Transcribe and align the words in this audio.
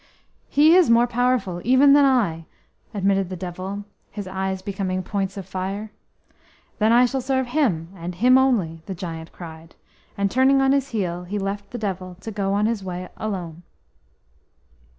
"He 0.49 0.73
is 0.75 0.89
more 0.89 1.05
powerful 1.05 1.61
even 1.63 1.93
than 1.93 2.05
I!" 2.05 2.45
admitted 2.91 3.29
the 3.29 3.35
Devil, 3.35 3.85
his 4.09 4.25
eyes 4.27 4.63
becoming 4.63 5.03
points 5.03 5.37
of 5.37 5.45
fire. 5.45 5.91
"Then 6.79 6.91
I 6.91 7.05
shall 7.05 7.21
serve 7.21 7.45
Him, 7.45 7.89
and 7.95 8.15
Him 8.15 8.35
only," 8.35 8.81
the 8.87 8.95
giant 8.95 9.31
cried, 9.31 9.75
and, 10.17 10.31
turning 10.31 10.59
on 10.59 10.71
his 10.71 10.87
heel, 10.89 11.25
he 11.25 11.37
left 11.37 11.69
the 11.69 11.77
Devil 11.77 12.15
to 12.21 12.31
go 12.31 12.51
on 12.55 12.65
his 12.65 12.83
way 12.83 13.09
alone. 13.17 13.61